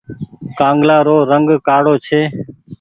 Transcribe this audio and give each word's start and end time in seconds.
ڪآنگلآ 0.59 0.97
رو 1.07 1.15
رنگ 1.31 1.47
ڪآڙو 1.67 1.93
ڇي۔ 2.05 2.21